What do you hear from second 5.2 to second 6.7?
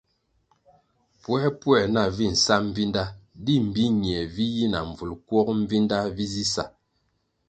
kwog Mbvinda vi zi sa?